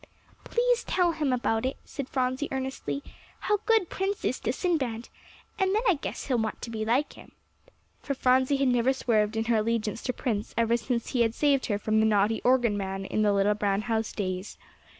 "Please 0.45 0.83
tell 0.83 1.11
him 1.11 1.31
about 1.31 1.63
it," 1.63 1.77
said 1.85 2.09
Phronsie 2.09 2.47
earnestly, 2.51 3.03
"how 3.41 3.59
good 3.67 3.87
Prince 3.87 4.25
is 4.25 4.39
to 4.39 4.51
Sinbad, 4.51 5.09
and 5.59 5.75
then 5.75 5.83
I 5.87 5.93
guess 6.01 6.25
he'll 6.25 6.39
want 6.39 6.59
to 6.63 6.71
be 6.71 6.83
like 6.83 7.13
him." 7.13 7.33
For 8.01 8.15
Phronsie 8.15 8.57
had 8.57 8.69
never 8.69 8.93
swerved 8.93 9.37
in 9.37 9.45
her 9.45 9.57
allegiance 9.57 10.01
to 10.05 10.11
Prince 10.13 10.55
ever 10.57 10.75
since 10.75 11.09
he 11.09 11.31
saved 11.31 11.67
her 11.67 11.77
from 11.77 11.99
the 11.99 12.07
naughty 12.07 12.41
organ 12.43 12.75
man 12.75 13.05
in 13.05 13.21
the 13.21 13.31
little 13.31 13.53
brown 13.53 13.83
house 13.83 14.11
days. 14.11 14.57